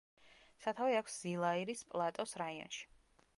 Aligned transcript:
სათავე 0.63 0.97
აქვს 0.99 1.17
ზილაირის 1.25 1.85
პლატოს 1.93 2.35
რაიონში. 2.45 2.83